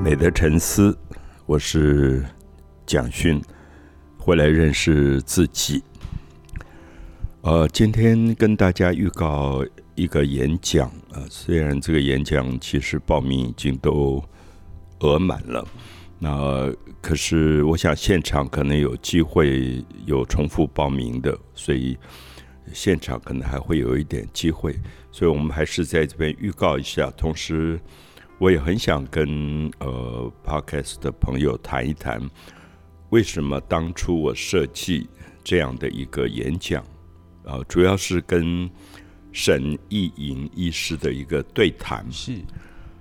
[0.00, 0.96] 美的沉思，
[1.44, 2.24] 我是
[2.86, 3.42] 蒋勋，
[4.16, 5.82] 回来认识自己。
[7.40, 9.64] 呃，今天跟大家预告
[9.96, 14.22] 一个演讲啊，虽然这个演讲其实报名已经都
[15.00, 15.66] 额满了，
[16.20, 16.72] 那
[17.02, 21.98] 可是我想现场可能有机会有重复报名的，所以
[22.72, 24.78] 现场可能还会有一点机会，
[25.10, 27.80] 所以我们还是在这边预告一下，同时。
[28.38, 32.22] 我也很想跟呃 Podcast 的朋友谈一谈，
[33.10, 35.08] 为什么当初我设计
[35.42, 36.84] 这样的一个演讲
[37.44, 38.70] 啊，主要是跟
[39.32, 42.06] 沈义莹医师的一个对谈。
[42.12, 42.38] 是，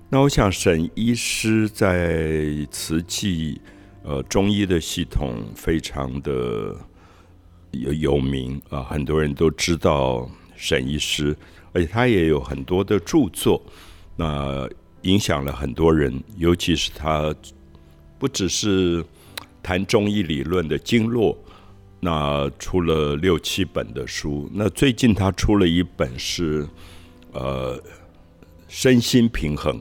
[0.10, 3.62] 那我想沈医师在慈济
[4.02, 6.76] 呃中医的系统非常的
[7.72, 11.38] 有有名啊，很多人都知道沈医师，
[11.74, 13.62] 而且他也有很多的著作。
[14.16, 14.68] 那
[15.08, 17.34] 影响了很多人，尤其是他
[18.20, 19.04] 不只是
[19.64, 21.38] 谈中医理论的经络，
[22.02, 24.50] 那出了六七本的书。
[24.54, 26.68] 那最近他出了一本是
[27.32, 27.82] 呃
[28.68, 29.80] 身心平衡，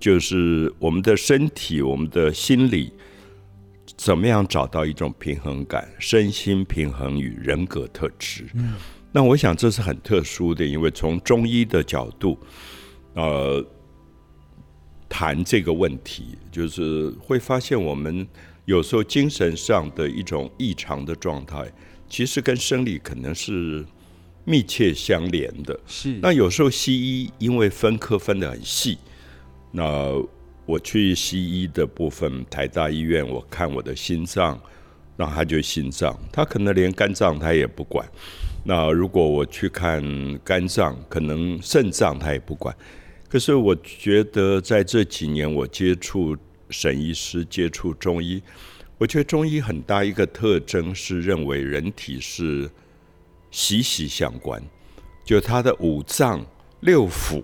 [0.00, 2.92] 就是我们的身体、我们的心理
[3.96, 8.44] 怎么样找到一种平衡感，身心平衡与人格特质。
[8.54, 8.74] 嗯，
[9.12, 12.36] 那我想这是很特殊的，因为从中医的角度，
[13.14, 13.64] 呃。
[15.08, 18.26] 谈这个问题，就是会发现我们
[18.66, 21.64] 有时候精神上的一种异常的状态，
[22.08, 23.84] 其实跟生理可能是
[24.44, 25.78] 密切相连的。
[25.86, 26.18] 是。
[26.20, 28.98] 那有时候西医因为分科分得很细，
[29.72, 30.12] 那
[30.66, 34.60] 我去西医的部分，台大医院我看我的心脏，
[35.16, 38.06] 那他就心脏，他可能连肝脏他也不管。
[38.64, 40.02] 那如果我去看
[40.44, 42.76] 肝脏，可能肾脏他也不管。
[43.28, 46.36] 可是我觉得在这几年，我接触
[46.70, 48.42] 沈医师、接触中医，
[48.96, 52.70] 我觉得中医很大一个特征是认为人体是
[53.50, 54.62] 息息相关，
[55.24, 56.44] 就它的五脏
[56.80, 57.42] 六腑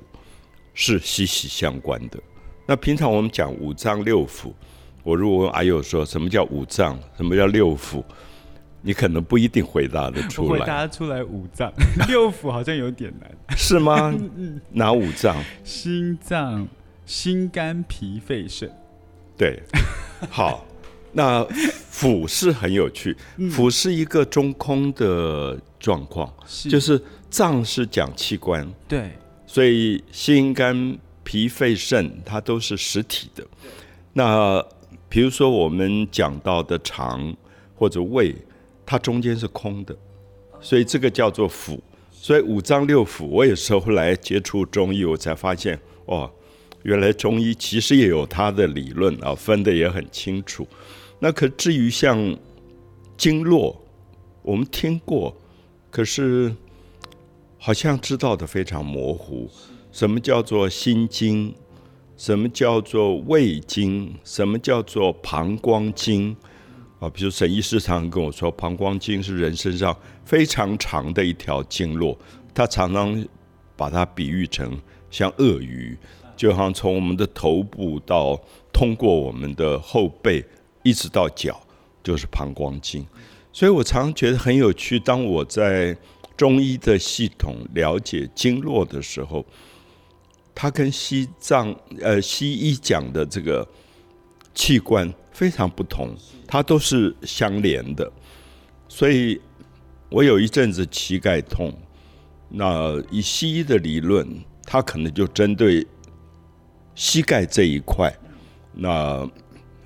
[0.73, 2.19] 是息息相关的。
[2.67, 4.53] 那平常我们讲五脏六腑，
[5.03, 8.03] 我如果问阿友说什么叫五脏，什么叫六腑？
[8.87, 10.61] 你可能不一定回答得出来。
[10.61, 11.73] 回答出来五脏
[12.07, 14.15] 六腑好像有点难，是吗？
[14.73, 15.43] 哪五脏？
[15.65, 16.69] 心脏、
[17.07, 18.71] 心肝脾肺肾。
[19.39, 19.63] 对，
[20.29, 20.67] 好，
[21.13, 21.43] 那
[21.91, 26.31] 腑是很有趣，腑是一个中空的状况，
[26.69, 29.11] 就是脏是讲器官，对，
[29.47, 33.43] 所以心肝脾肺肾它都是实体的。
[34.13, 34.63] 那
[35.09, 37.35] 比如说我们讲到的肠
[37.75, 38.37] 或者胃。
[38.87, 39.97] 它中间是空的，
[40.61, 41.79] 所以这个叫做腑。
[42.11, 46.31] 所以五脏六腑，我有时候来接触中医，我才发现，哦，
[46.83, 50.67] 原来中医其实也有它的理论啊，分的也很清楚。
[51.19, 52.35] 那可至于像
[53.17, 53.79] 经络，
[54.43, 55.37] 我们听过，
[55.91, 56.55] 可是
[57.59, 59.51] 好像知道的非常模糊。
[59.93, 61.55] 什么叫做心经？
[62.17, 64.15] 什么叫做胃经？
[64.25, 66.35] 什么叫做膀胱经？
[67.05, 69.95] 啊，比如沈医师常常跟我说，膀胱经是人身上
[70.25, 72.17] 非常长的一条经络，
[72.55, 73.23] 他常常
[73.77, 75.99] 把它比喻成像鳄鱼，
[76.35, 78.41] 就好像从我们的头部到
[78.73, 80.43] 通过我们的后背
[80.83, 81.61] 一直到脚，
[82.03, 83.07] 就是膀胱经。
[83.53, 84.99] 所以我常常觉得很有趣。
[84.99, 85.95] 当我在
[86.39, 89.45] 中医的系统了解经络的时候，
[90.55, 93.69] 它跟西藏呃西医讲的这个
[94.55, 95.13] 器官。
[95.35, 96.15] 非常不同，
[96.47, 98.11] 它都是相连的，
[98.89, 99.41] 所以
[100.09, 101.77] 我有一阵子膝盖痛，
[102.49, 104.25] 那以西医的理论，
[104.63, 105.85] 它可能就针对
[106.95, 108.17] 膝盖这一块，
[108.73, 109.29] 那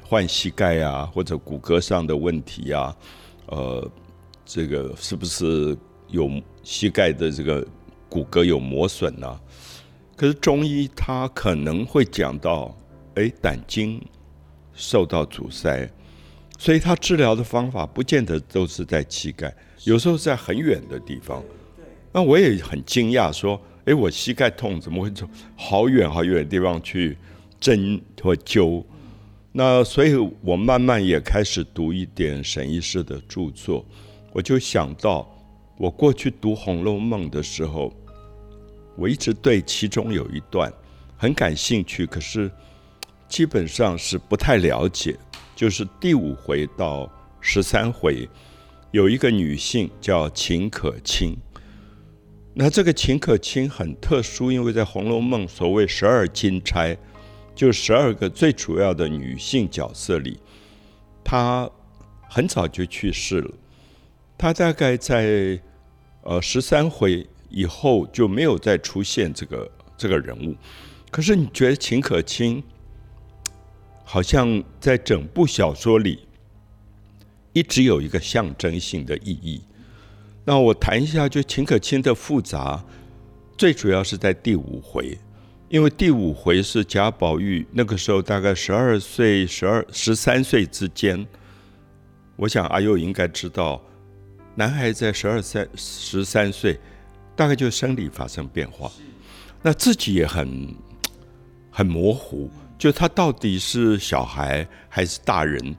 [0.02, 2.94] 换膝盖啊，或者骨骼上的问题啊，
[3.46, 3.90] 呃，
[4.44, 5.74] 这个是不是
[6.08, 6.30] 有
[6.62, 7.66] 膝盖的这个
[8.10, 9.40] 骨骼有磨损呢？
[10.14, 12.76] 可是中医它可能会讲到，
[13.14, 13.98] 哎，胆经。
[14.78, 15.90] 受到阻塞，
[16.56, 19.52] 所以他治疗的方法不见得都是在膝盖，
[19.82, 21.42] 有时候在很远的地方。
[22.12, 27.18] 那我也很惊讶，说：“哎，我膝盖痛，怎么会从好远好远的地方去
[27.58, 28.84] 针或灸？”
[29.50, 33.84] 那所以，我慢慢也开始读一点沈医师的著作，
[34.32, 35.28] 我就想到，
[35.76, 37.92] 我过去读《红楼梦》的时候，
[38.94, 40.72] 我一直对其中有一段
[41.16, 42.48] 很感兴趣，可是。
[43.28, 45.16] 基本上是不太了解，
[45.54, 47.10] 就是第五回到
[47.40, 48.28] 十三回，
[48.90, 51.36] 有一个女性叫秦可卿。
[52.54, 56.96] 那这个秦可卿很特殊，因为在《红楼梦》所谓十二金钗，
[57.54, 60.40] 就十二个最主要的女性角色里，
[61.22, 61.70] 她
[62.28, 63.50] 很早就去世了。
[64.36, 65.60] 她大概在
[66.22, 70.56] 呃十三回以后就没有再出现这个这个人物。
[71.10, 72.62] 可是你觉得秦可卿
[74.10, 76.26] 好像在整部小说里
[77.52, 79.60] 一直有一个象征性的意义？
[80.46, 82.82] 那我谈一下，就秦可卿的复杂，
[83.58, 85.18] 最主要是在第五回。
[85.68, 91.26] 因为第五回是贾宝玉那个时候大概十二岁、十二十三岁之间，
[92.36, 93.78] 我想阿佑应该知道，
[94.54, 96.80] 男孩在十二三十三岁，
[97.36, 98.90] 大概就生理发生变化，
[99.60, 100.74] 那自己也很
[101.70, 105.76] 很模糊，就他到底是小孩还是大人，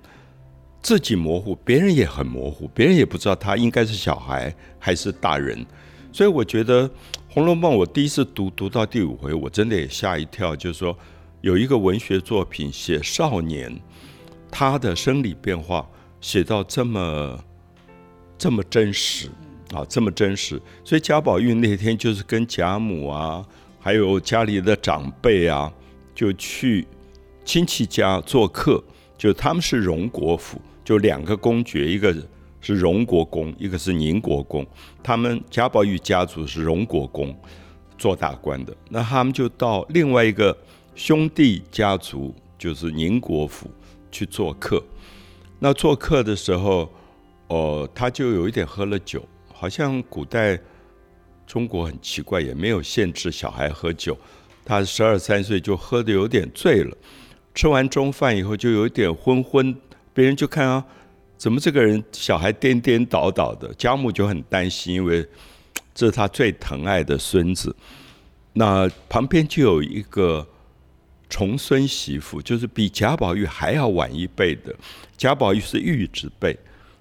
[0.81, 5.65] 自己模糊，别人也很模糊，别人也不知道他应该是小孩还是大人，
[6.11, 6.89] 所以我觉得。
[7.31, 10.55] 《红楼梦》，我第一次读读到第五回，我真的也吓一跳。
[10.55, 10.97] 就是说，
[11.41, 13.79] 有一个文学作品写少年，
[14.49, 15.87] 他的生理变化
[16.19, 17.39] 写到这么
[18.35, 19.29] 这么真实
[19.71, 20.59] 啊，这么真实。
[20.83, 23.45] 所以贾宝玉那天就是跟贾母啊，
[23.79, 25.71] 还有家里的长辈啊，
[26.19, 26.85] 就去
[27.45, 28.83] 亲戚家做客。
[29.17, 32.13] 就他们是荣国府，就两个公爵，一个。
[32.61, 34.67] 是荣国公，一个是宁国公，
[35.01, 37.33] 他们贾宝玉家族是荣国公
[37.97, 40.53] 做大官的，那他们就到另外一个
[40.93, 43.71] 兄弟家族，就是宁国府
[44.11, 44.83] 去做客。
[45.59, 46.91] 那做客的时候，
[47.47, 50.59] 哦，他就有一点喝了酒，好像古代
[51.47, 54.17] 中国很奇怪，也没有限制小孩喝酒。
[54.69, 56.95] 他十二三岁就喝的有点醉了，
[57.55, 59.75] 吃完中饭以后就有点昏昏，
[60.13, 60.85] 别人就看啊。
[61.39, 63.73] 怎么这个人小孩颠颠倒倒的？
[63.73, 65.27] 贾母就很担心，因为
[65.95, 67.75] 这是他最疼爱的孙子。
[68.53, 70.47] 那旁边就有一个
[71.27, 74.75] 重孙媳妇，就是比贾宝玉还要晚一辈的。
[75.17, 76.55] 贾宝玉是玉字辈，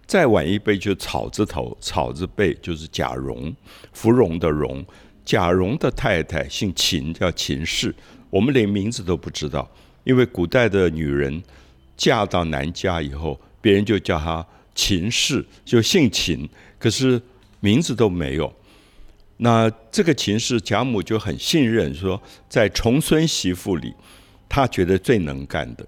[0.07, 3.55] 再晚一辈就草字头，草字辈就是贾蓉，
[3.93, 4.83] 芙蓉的蓉。
[5.29, 7.95] 贾蓉的太太姓秦，叫秦氏。
[8.31, 9.71] 我们连名字都不知道，
[10.05, 11.43] 因为古代的女人
[11.99, 13.39] 嫁到男家以后。
[13.61, 16.49] 别人就叫她秦氏，就姓秦，
[16.79, 17.21] 可是
[17.61, 18.51] 名字都没有。
[19.37, 23.93] 那这个秦氏，贾母就很信任，说在重孙媳妇里，
[24.49, 25.87] 她觉得最能干的，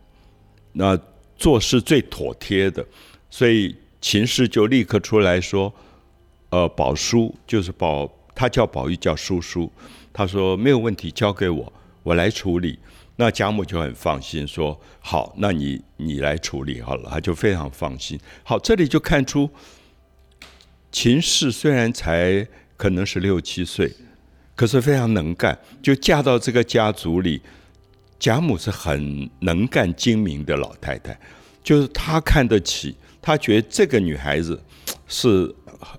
[0.72, 0.98] 那
[1.38, 2.84] 做事最妥帖的，
[3.30, 5.72] 所以秦氏就立刻出来说
[6.50, 8.06] ：“呃，宝叔就是宝，
[8.40, 9.70] 他叫宝玉叫叔叔，
[10.14, 11.70] 他说没有问题，交给我，
[12.02, 12.78] 我来处理。”
[13.16, 18.18] 那贾母就很放心，说：“好，那你你来处理好了。”他就非常放心。
[18.42, 19.50] 好，这里就看出
[20.90, 22.48] 秦氏虽然才
[22.78, 23.92] 可能是六七岁，
[24.56, 25.58] 可是非常能干。
[25.82, 27.42] 就嫁到这个家族里，
[28.18, 31.20] 贾母是很能干精明的老太太，
[31.62, 34.58] 就是她看得起，她觉得这个女孩子
[35.06, 35.54] 是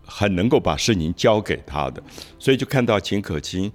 [0.06, 2.02] 很能够把事情交给他的，
[2.40, 3.72] 所以就看到秦可卿，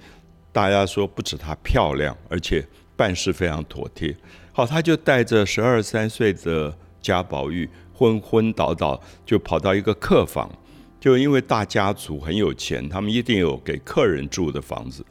[0.52, 2.66] 大家说不止她漂亮，而且。
[2.98, 4.16] 办事非常妥帖，
[4.54, 10.50] 好，他就带着十二三岁的贾宝玉昏昏倒倒，就跑到一个客房，
[10.98, 15.04] 就因为大家族很有钱，他们一定有给客人住的房子。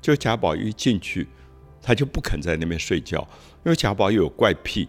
[0.00, 1.26] 就贾宝玉进去，
[1.82, 3.28] 他就不肯在那边睡觉，
[3.64, 4.88] 因为贾宝玉有怪癖，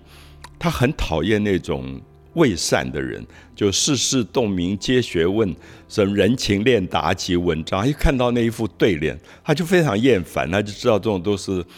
[0.60, 2.00] 他很讨厌那种
[2.34, 3.26] 未善的人，
[3.56, 5.56] 就世事洞明皆学问，
[5.88, 11.64] 什么人情练达及文章，一看到那一副对联，他就非常厌烦，他就知道这种都是。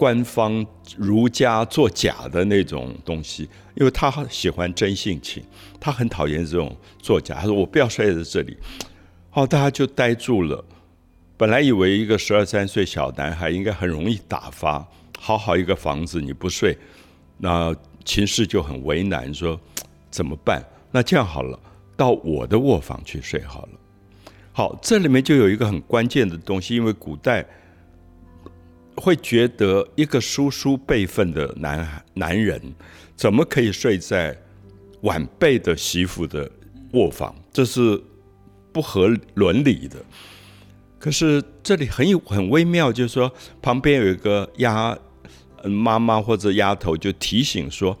[0.00, 3.42] 官方儒家作假的那种东西，
[3.74, 5.42] 因为他喜欢真性情，
[5.78, 7.34] 他很讨厌这种作假。
[7.34, 8.56] 他说：“我不要睡在这里。”
[9.28, 10.64] 好，大家就呆住了。
[11.36, 14.88] 本来以为一个十二三岁小男孩应该很容易打发，
[15.18, 16.78] 好好一个房子你不睡，
[17.36, 17.76] 那
[18.10, 19.60] 秦氏就很为难，说
[20.10, 20.60] 怎么办？
[20.90, 21.56] 那这样好了，
[21.96, 23.68] 到我的卧房去睡好了。
[24.52, 27.46] 好，这里面就有一个很关键的东西，因为古代。
[28.96, 32.60] 会觉得一个叔叔辈分的男孩男人，
[33.16, 34.36] 怎么可以睡在
[35.02, 36.50] 晚辈的媳妇的
[36.92, 37.32] 卧房？
[37.52, 37.98] 这是
[38.72, 39.96] 不合伦理的。
[40.98, 44.98] 可是这里很有很微妙，就是说旁边有一个丫
[45.64, 47.98] 妈妈或者丫头就提醒说，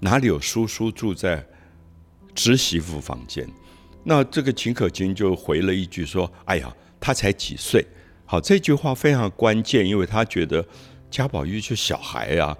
[0.00, 1.44] 哪里有叔叔住在
[2.34, 3.48] 侄媳妇房间？
[4.04, 7.84] 那这个秦可卿就回了一句说：“哎呀，他才几岁。”
[8.26, 10.64] 好，这句话非常关键，因为他觉得
[11.10, 12.56] 贾宝玉就小孩啊，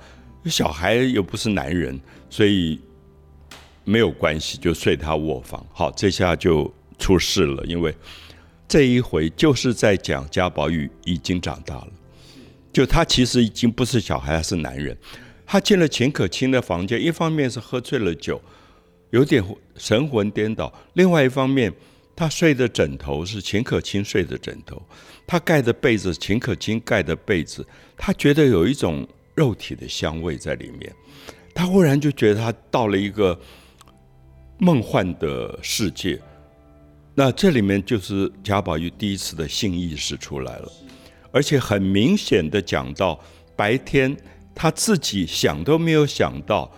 [0.46, 1.98] 小孩又不是男人，
[2.30, 2.80] 所以
[3.84, 5.64] 没有关系，就睡他卧房。
[5.72, 7.94] 好，这下就出事了，因为
[8.68, 11.88] 这一回就是在讲贾宝玉已经长大了，
[12.75, 14.95] 就他其实已经不是小孩，他是男人。
[15.47, 18.40] 他进了秦可卿的房间，一方面是喝醉了酒，
[19.11, 19.43] 有点
[19.76, 21.73] 神魂颠倒；另外一方面，
[22.16, 24.83] 他睡的枕头是秦可卿睡的枕头，
[25.26, 27.64] 他盖的被子秦可卿盖的被子，
[27.97, 30.93] 他觉得有一种肉体的香味在里面。
[31.54, 33.38] 他忽然就觉得他到了一个
[34.59, 36.21] 梦幻的世界。
[37.14, 40.73] 那这里面就是贾宝玉第一次的性意识出来了，
[41.34, 43.20] 而且很明显的讲到
[43.54, 44.16] 白天。
[44.56, 46.72] 他自己想都没有想到，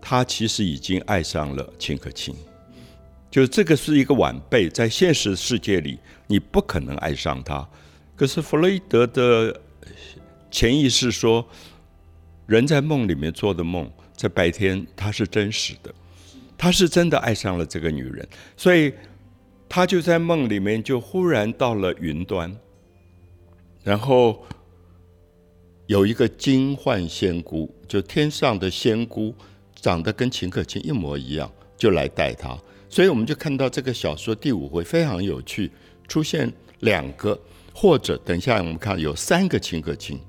[0.00, 2.34] 他其实已经爱上了秦可卿，
[3.30, 7.68] 就这个是一个晚辈，在现实世界里你不可能爱上他。
[8.16, 9.60] 可是弗洛伊德的
[10.50, 11.46] 潜意识说，
[12.46, 15.94] 人在梦里面做的梦，在白天他是真实的，
[16.56, 18.90] 他是真的爱上了这个女人，所以
[19.68, 22.50] 他就在梦里面就忽然到了云端，
[23.88, 24.44] 然后。
[25.88, 29.34] 有一个金幻仙姑，就天上的仙姑，
[29.74, 32.54] 长得跟秦可卿一模一样，就来带他。
[32.90, 35.72] 所以我们就看到这个小说第五回非常有趣，
[36.06, 37.40] 出现两个，
[37.72, 40.20] 或者等一下我们看有三个秦可卿，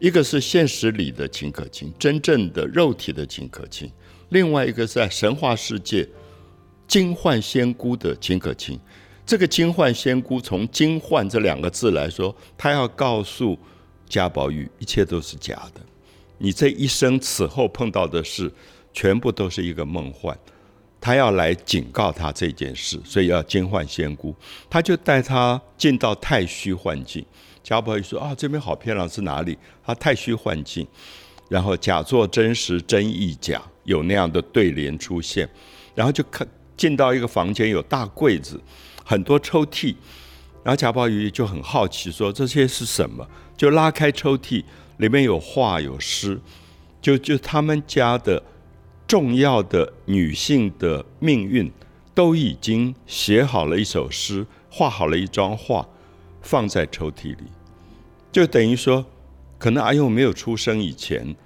[0.00, 3.88] 一个是现实里的秦可卿，真正的肉体的秦可卿；
[4.30, 6.04] 另外一个是在神话世界
[6.88, 8.76] 金幻仙姑的秦可卿。
[9.26, 13.58] 这个金幻仙姑从“金幻”这两个字来说，他要告诉。
[14.08, 15.80] 贾宝玉，一切都是假的。
[16.38, 18.48] 你这一生此后碰到的事，
[18.92, 20.38] 全部都是一个梦幻。
[21.00, 24.32] 他要来警告他这件事，所以要金幻仙姑。
[24.70, 27.26] 他就带他进到太虚幻境。
[27.64, 30.86] 贾宝玉说：“啊，这边好漂亮，是哪里？”他太虚幻境，
[31.48, 35.48] 然后假作真实，真亦假，有那样的对联出现。
[35.96, 38.60] 然后就看进到一个房间，有大柜子，
[39.06, 39.94] 很多抽屉。
[40.64, 43.24] 然后贾宝玉就很好奇，说：“这些是什么？”
[43.56, 44.64] 就拉开抽屉，
[44.96, 46.40] 里面有画有诗，
[47.00, 48.42] 就就他们家的
[49.06, 51.70] 重要的女性的命运，
[52.12, 55.86] 都已经写好了一首诗，画好了一张画，
[56.42, 57.44] 放在抽屉里，
[58.32, 59.06] 就等于说，
[59.56, 61.36] 可能阿勇没有出生以前，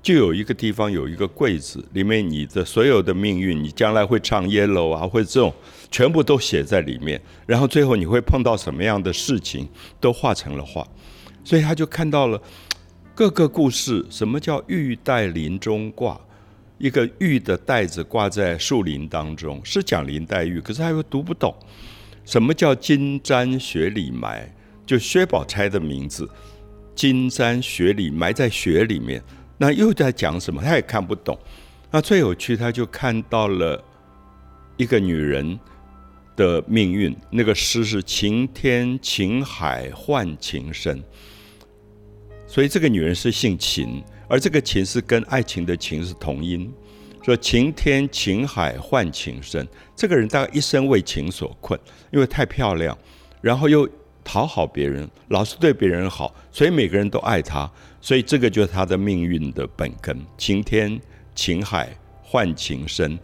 [0.00, 5.52] 就有一个地方有一个柜子，里面你的所有的命运，你将来会唱 yellow 啊，会这种，
[5.90, 9.68] 全部都写在里面，然后最后你会碰到什么样的事情，
[10.00, 10.86] 都画成了画。
[11.44, 12.40] 所以他就看到了
[13.14, 16.20] 各个故事，什么叫玉带林中挂？
[16.76, 21.54] 一个玉的带子挂在树林当中，是讲林黛玉，可是他又读不懂。
[22.24, 24.54] 什么叫金簪雪里埋？
[24.86, 26.28] 就薛宝钗的名字，
[26.94, 29.22] 金簪雪里埋在雪里面，
[29.56, 30.62] 那又在讲什么？
[30.62, 31.36] 他也看不懂。
[31.90, 33.82] 那最有趣，他就看到了
[34.76, 35.58] 一个女人
[36.38, 37.14] 的命运。
[37.28, 41.02] 那个诗是“晴天晴海换情深”。
[42.46, 46.72] 所以这个女人是姓秦，而这个秦是跟爱情的情是同音，
[47.22, 49.66] 说晴天晴海换情深。
[49.96, 51.78] 这个人大概一生为情所困，
[52.12, 52.96] 因为太漂亮，
[53.42, 53.86] 然后又
[54.24, 57.70] 讨好别人，老是对别人好，所以每个人都爱她。
[58.00, 60.16] 所以这个就是她的命运的本根。
[60.38, 60.98] 晴天
[61.34, 63.18] 晴海换情深，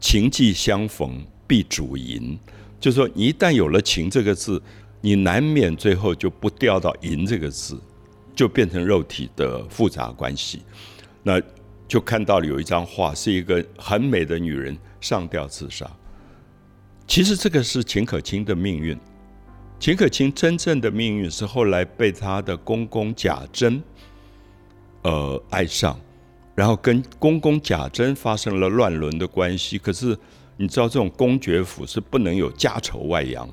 [0.00, 2.38] 情既相逢必主淫。
[2.78, 4.62] 就是说你一旦有了情这个字，
[5.00, 7.76] 你难免最后就不掉到淫这个字。
[8.36, 10.62] 就变成肉体的复杂关系，
[11.24, 11.42] 那
[11.88, 15.90] 就看到了有一张画，是一个很美的女人上吊自杀。
[17.04, 18.96] 其实这个是秦可卿的命运，
[19.80, 23.82] 秦可卿真正的命运是后来被她的公公贾珍，
[25.02, 25.98] 呃爱上，
[26.54, 29.76] 然后跟公公贾珍发生了乱伦的关系。
[29.78, 30.16] 可是
[30.58, 33.48] 你知道，这种公爵府是不能有家丑外扬，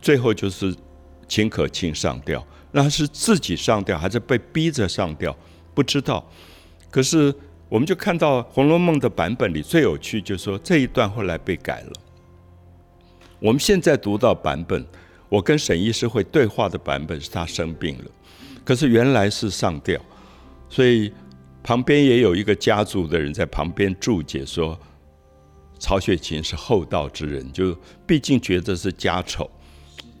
[0.00, 0.72] 最后就是
[1.26, 2.46] 秦可卿上吊。
[2.70, 5.36] 那是自己上吊还是被逼着上吊？
[5.74, 6.24] 不知道。
[6.90, 7.34] 可是
[7.68, 11.92] 我们就看到《红楼梦》的版本里最有趣，就是说这一段后来被改了。
[13.38, 14.84] 我们现在读到版本，
[15.28, 18.04] 我跟沈医师会对话的版本是他生病了，
[18.64, 19.98] 可是原来是上吊，
[20.68, 21.10] 所以
[21.62, 24.78] 旁边也有一个家族的人在旁边注解说，
[25.80, 29.50] 曹雪芹是厚道之人，就毕竟觉得是家丑，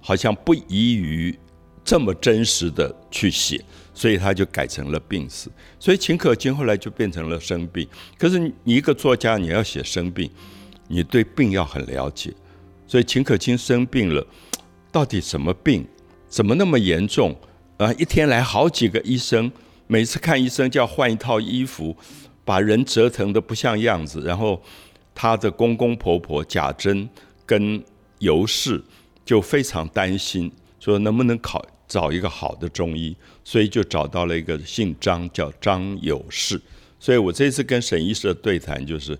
[0.00, 1.38] 好像不宜于。
[1.82, 3.60] 这么真实的去写，
[3.94, 5.50] 所以他就改成了病死。
[5.78, 7.88] 所以秦可卿后来就变成了生病。
[8.18, 10.30] 可是你一个作家，你要写生病，
[10.88, 12.32] 你对病要很了解。
[12.86, 14.24] 所以秦可卿生病了，
[14.92, 15.84] 到底什么病？
[16.28, 17.34] 怎么那么严重？
[17.78, 19.50] 啊，一天来好几个医生，
[19.86, 21.96] 每次看医生就要换一套衣服，
[22.44, 24.20] 把人折腾的不像样子。
[24.20, 24.62] 然后
[25.22, 27.06] 他的公公婆婆贾珍
[27.44, 27.84] 跟
[28.20, 28.82] 尤氏
[29.22, 30.50] 就非常担心。
[30.78, 36.58] 说能不能考找一个好的中医，所以就找到了一个姓张叫张有士。
[36.98, 39.18] 所以我这次跟沈医师的对谈就是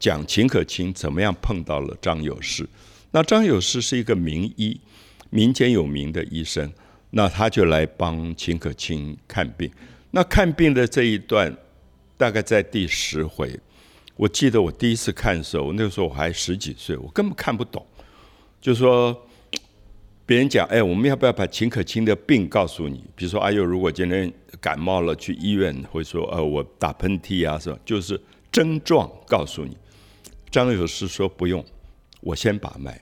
[0.00, 2.66] 讲秦可卿怎么样碰到了张有士。
[3.10, 4.80] 那张有士是一个名医，
[5.28, 6.72] 民间有名的医生，
[7.10, 9.70] 那他就来帮秦可卿看病。
[10.12, 11.54] 那看病的这一段
[12.16, 13.60] 大概在第十回，
[14.16, 17.84] 我记得我第一次看的时候，那个时候我还十几岁，我根本看不懂，
[18.60, 19.16] 就说。
[20.28, 22.96] 别人讲，哎，我们要不要把秦可卿的病告诉你？
[23.14, 27.78] 比如说，阿佑如果今天感冒了，去医院会说，呃，我打喷嚏啊，是吧？
[27.84, 28.20] 就是
[28.50, 29.76] 症状告诉你。
[30.50, 31.64] 张友士说不用，
[32.22, 33.00] 我先把脉。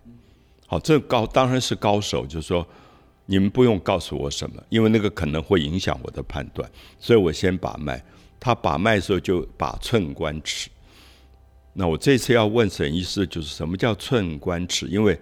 [0.66, 2.66] 好，这高当然是高手，就是说
[3.24, 8.04] 你们不用告诉我什么，因为那个可能会影响我的判断，所以我先把脉。
[8.38, 10.68] 他把脉的时候就把寸关尺。
[11.76, 14.86] 那我这次要问沈医师，就是什么叫寸关尺？
[14.86, 15.18] 因为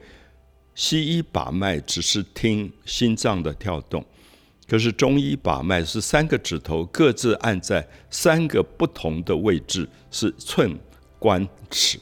[0.75, 4.05] 西医把脉只是听心脏的跳动，
[4.69, 10.79] 可是中医把脉是三个指头各自按在三个不同的位置，是寸、
[11.19, 11.99] 关、尺。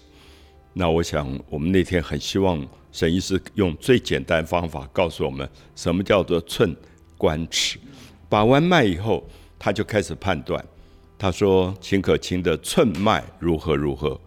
[0.73, 6.75] 那我想，我们那天很希望沈医师用最简单方法告诉我们，什么叫做寸、
[7.17, 7.79] 关、尺。
[8.29, 9.25] 把完脉以后，
[9.59, 10.65] 他就开始判断。
[11.19, 14.19] 他说：“秦可卿的寸脉如何如何，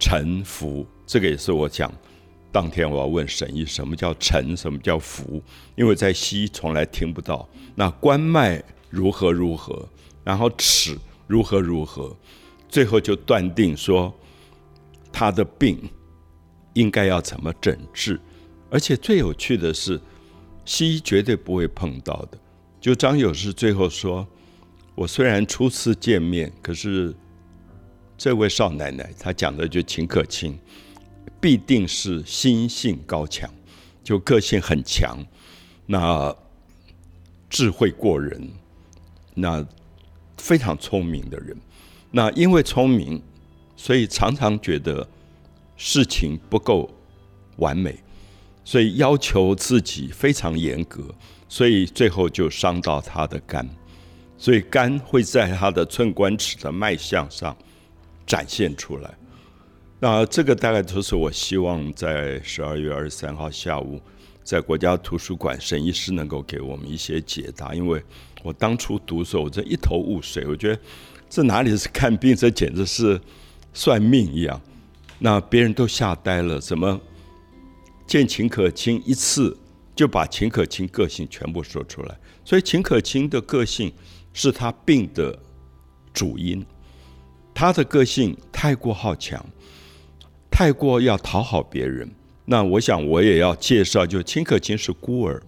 [0.00, 1.92] 沉浮。”这个也是我讲。
[2.52, 5.40] 当天我要问神医什么叫沉，什么叫浮？
[5.76, 7.48] 因为在西医从来听不到。
[7.76, 9.88] 那关脉如何如何，
[10.24, 12.16] 然后尺如何如何，
[12.68, 14.12] 最后就断定说
[15.12, 15.78] 他的病
[16.74, 18.20] 应该要怎么诊治。
[18.68, 20.00] 而且最有趣的是，
[20.64, 22.38] 西医绝对不会碰到的。
[22.80, 24.26] 就张友士最后说
[24.96, 27.14] ：“我虽然初次见面，可是
[28.20, 30.58] 这位少奶奶，她讲的就秦可卿。”
[31.40, 33.48] 必定是心性高强，
[34.04, 35.16] 就个性很强，
[35.86, 36.36] 那
[37.48, 38.46] 智慧过人，
[39.32, 39.66] 那
[40.36, 41.56] 非常聪明的人。
[42.10, 43.22] 那因为聪明，
[43.74, 45.08] 所以常常觉得
[45.78, 46.90] 事情不够
[47.56, 47.98] 完美，
[48.62, 51.02] 所以要求自己非常严格，
[51.48, 53.66] 所以最后就伤到他的肝，
[54.36, 57.56] 所以肝会在他的寸关尺的脉象上
[58.30, 59.12] 展现出来。
[59.98, 64.00] 那这个大概就是我希望在十二月二十三号下午，
[64.44, 67.74] 在国家图书馆沈医师能够给我们一些解答。
[67.74, 68.00] 因为
[68.44, 70.80] 我当初读的时候，我这一头雾水，我觉得
[71.28, 73.20] 这哪里是看病，这简直是
[73.74, 74.60] 算命一样。
[75.18, 77.00] 那别人都吓呆了，怎么
[78.06, 79.58] 见秦可卿一次
[79.96, 82.16] 就把秦可卿个性全部说出来？
[82.44, 83.92] 所以秦可卿的个性
[84.32, 85.36] 是他病的
[86.14, 86.64] 主因，
[87.60, 89.44] 他的个性太过好强。
[90.50, 92.10] 太过要讨好别人，
[92.46, 95.42] 那我想我也要介绍，就秦可卿是孤儿，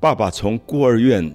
[0.00, 1.30] 爸爸从孤儿院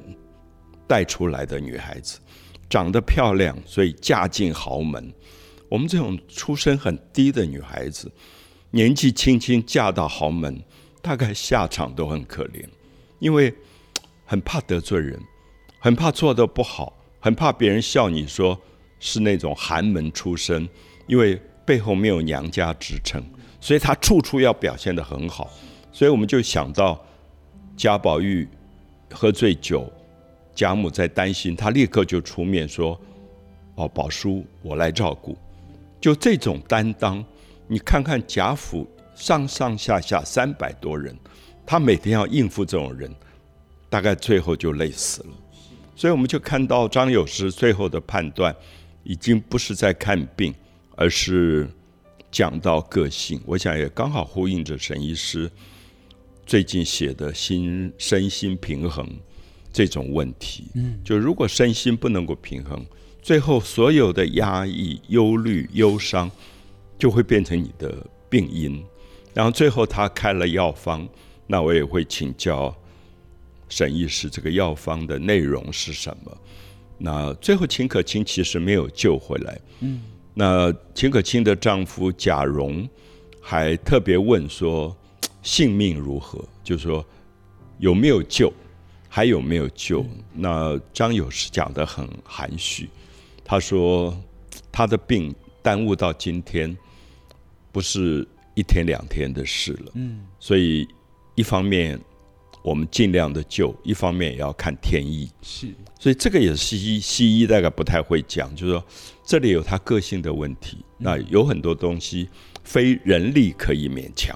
[0.87, 2.19] 带出来的女孩子，
[2.67, 5.13] 长得漂亮，所以嫁进豪门。
[5.69, 8.11] 我们这种出身很低的女孩子，
[8.71, 10.59] 年纪轻轻嫁到豪门，
[11.03, 12.65] 大概下场都很可怜，
[13.19, 13.53] 因为
[14.25, 15.19] 很怕得罪人，
[15.77, 18.59] 很怕做的不好，很怕别人笑你说
[18.99, 20.67] 是那种寒门出身，
[21.07, 21.41] 因为。
[21.65, 23.23] 背后没有娘家支撑，
[23.61, 25.47] 所以他处处要表现得很好，
[25.91, 26.99] 所以我们就想到
[27.77, 28.49] 贾宝玉
[29.13, 29.87] 喝醉酒，
[30.55, 32.99] 贾母在担心，他立刻就出面说
[33.77, 35.37] ：“哦，宝叔，我来照顾。”
[36.01, 37.23] 就这种担当，
[37.67, 41.15] 你看看贾府上上下下三百多人，
[41.67, 43.13] 他每天要应付这种人，
[43.91, 45.29] 大概最后就累死了。
[45.95, 48.55] 所以我们就看到张友诗最后的判断，
[49.03, 50.53] 已经不是在看病。
[51.01, 51.65] 而是
[52.29, 55.49] 讲到个性，我想也刚好呼应着沈医师
[56.45, 59.07] 最近写的心身心平衡
[59.71, 60.65] 这种问题。
[60.75, 62.85] 嗯，就如果身心不能够平衡，
[63.21, 66.29] 最后所有的压抑、忧虑、忧伤
[66.97, 68.83] 就会变成你的病因。
[69.33, 71.07] 然后最后他开了药方，
[71.47, 72.75] 那我也会请教
[73.69, 76.37] 沈医师，这个药方的内容是什么？
[76.99, 79.59] 那最后秦可卿其实没有救回来。
[79.79, 80.01] 嗯。
[80.33, 82.87] 那秦可卿的丈夫贾蓉
[83.41, 84.95] 还特别问说
[85.41, 86.43] ：“性命如何？
[86.63, 87.05] 就是说
[87.79, 88.53] 有没有救，
[89.09, 92.89] 还有没有救？”那张友是讲的很含蓄，
[93.43, 94.15] 他说
[94.71, 96.77] 他的病耽误到今天
[97.71, 99.91] 不是一天两天的事了。
[99.95, 100.87] 嗯，所以
[101.35, 101.99] 一方面
[102.61, 105.29] 我们尽量的救，一方面也要看天意。
[105.41, 105.67] 是，
[105.99, 108.83] 所以这个也是西医西医大概不太会讲，就是说。
[109.29, 112.27] 这里有他个性的问题，那有很多东西
[112.63, 114.35] 非人力可以勉强，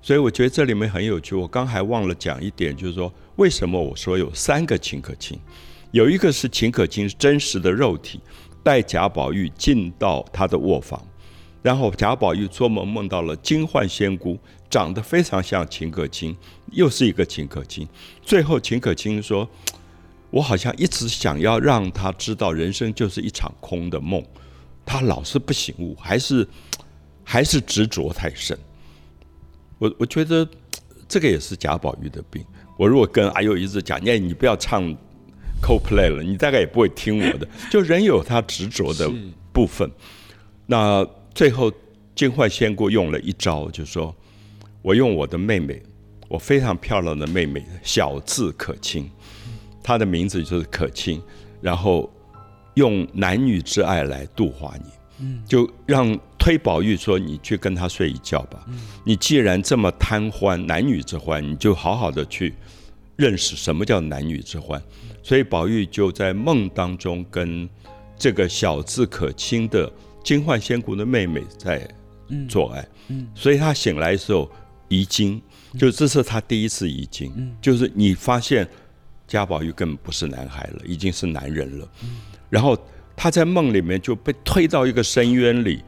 [0.00, 1.34] 所以我觉得这里面很有趣。
[1.34, 5.36] 我刚还忘了讲一点，就是说为什么我说有三个秦可卿，
[5.90, 8.20] 有一个是秦可卿真实的肉体
[8.62, 11.04] 带贾宝玉进到他的卧房，
[11.60, 14.38] 然后贾宝玉做梦梦到了金幻仙姑，
[14.74, 16.36] 长得非常像秦可卿，
[16.72, 17.86] 又是一个秦可卿。
[18.24, 19.48] 最后秦可卿说
[20.30, 24.20] ：“我好像一直想要让他知道，人生就是一场空的梦，
[24.84, 26.44] 他老是不醒悟，还是
[27.22, 28.58] 还是执着太深。”
[29.78, 30.44] 我我觉得
[31.06, 32.44] 这个也是贾宝玉的病。
[32.76, 34.82] 我如果跟阿佑一直讲，哎，你不要唱
[35.62, 37.46] CoPlay 了，你大概也不会听我的。
[37.70, 39.08] 就人有他执着的
[39.52, 39.88] 部分。
[40.66, 41.72] 那最后
[42.16, 44.12] 金焕仙姑用了一招，就说
[44.84, 45.82] 我用我的妹妹，
[46.28, 49.10] 我非常漂亮的妹妹，小字可亲，
[49.82, 51.22] 她的名字就是可亲，
[51.62, 52.12] 然后
[52.74, 54.90] 用男女之爱来度化你。
[55.46, 58.62] 就让推宝玉说：“你去跟她睡一觉吧。
[59.04, 62.52] 你既然这么贪欢，男女之欢，你就好好的去
[63.16, 64.82] 认识什么叫男女之欢。
[65.22, 67.66] 所以宝玉就在梦当中跟
[68.18, 69.90] 这个小字可亲的
[70.22, 71.88] 金幻仙姑的妹妹在
[72.46, 72.86] 做爱。
[73.34, 74.50] 所以他醒来的时候
[74.94, 75.40] 遗精，
[75.78, 77.54] 就这是他第一次遗精。
[77.60, 78.68] 就是你发现
[79.26, 81.88] 贾宝玉根本不是男孩了，已经是男人了。
[82.48, 82.78] 然后。
[83.16, 85.80] 他在梦里面就被推到一个深渊里，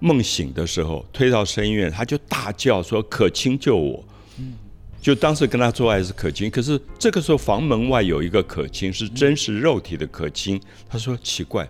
[0.00, 4.04] 梦醒的时候推到深渊，他就大叫说：“可卿救我！”
[5.00, 10.60] 就当时跟他做爱是可卿，可是这个时候房门外有一个可卿，是真实肉体的可卿。
[10.88, 11.64] 他说：“奇怪，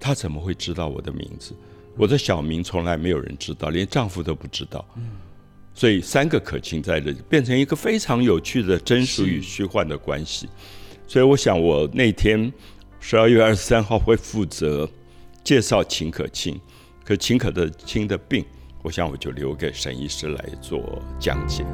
[0.00, 1.54] 他怎么会知道我的名字？
[1.96, 4.84] 我的小名从来没有人知道，连丈夫都不知道。”
[5.78, 10.48] 所以三个可亲在这里变成一个非常有趣的真实与虚幻的关系。
[11.06, 12.52] 所以我想，我那天。
[13.00, 14.86] 十二月二十三号会负责
[15.44, 16.60] 介绍秦可卿，
[17.04, 18.44] 可秦可的卿的病，
[18.82, 21.64] 我想我就留给沈医师来做讲解。